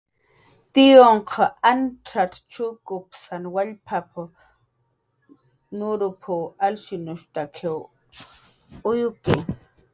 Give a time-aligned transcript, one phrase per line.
[0.73, 1.23] "Tiyunh
[1.71, 3.87] ancxacx chukpasan wallp""
[5.77, 6.23] nurup""
[6.65, 7.67] alshinushp""taki
[8.89, 9.35] uyuki."